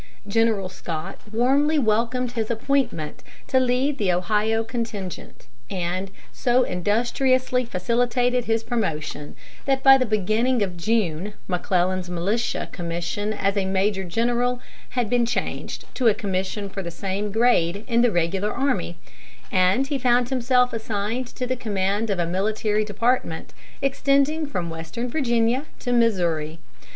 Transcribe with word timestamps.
General 0.27 0.67
Scott 0.67 1.19
warmly 1.31 1.77
welcomed 1.77 2.31
his 2.31 2.49
appointment 2.49 3.21
to 3.45 3.59
lead 3.59 3.99
the 3.99 4.11
Ohio 4.11 4.63
contingent, 4.63 5.45
and 5.69 6.09
so 6.33 6.63
industriously 6.63 7.65
facilitated 7.65 8.45
his 8.45 8.63
promotion 8.63 9.35
that 9.65 9.83
by 9.83 9.99
the 9.99 10.05
beginning 10.07 10.63
of 10.63 10.75
June 10.75 11.33
McClellan's 11.47 12.09
militia 12.09 12.67
commission 12.71 13.31
as 13.31 13.55
major 13.55 14.03
general 14.03 14.59
had 14.97 15.07
been 15.07 15.23
changed 15.27 15.85
to 15.93 16.07
a 16.07 16.15
commission 16.15 16.67
for 16.67 16.81
the 16.81 16.89
same 16.89 17.31
grade 17.31 17.83
in 17.87 18.01
the 18.01 18.09
regular 18.09 18.51
army, 18.51 18.97
and 19.51 19.85
he 19.85 19.99
found 19.99 20.29
himself 20.29 20.73
assigned 20.73 21.27
to 21.27 21.45
the 21.45 21.55
command 21.55 22.09
of 22.09 22.17
a 22.17 22.25
military 22.25 22.83
department 22.83 23.53
extending 23.83 24.47
from 24.47 24.71
Western 24.71 25.07
Virginia 25.07 25.67
to 25.77 25.93
Missouri. 25.93 26.57